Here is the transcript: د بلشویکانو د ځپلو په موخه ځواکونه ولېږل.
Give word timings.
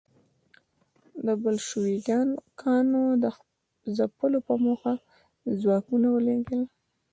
د 1.25 1.27
بلشویکانو 1.41 3.01
د 3.23 3.25
ځپلو 3.97 4.39
په 4.47 4.53
موخه 4.63 4.93
ځواکونه 5.61 6.07
ولېږل. 6.11 6.61